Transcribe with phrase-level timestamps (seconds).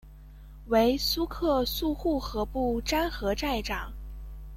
[0.65, 3.93] 为苏克素护河部沾河寨长。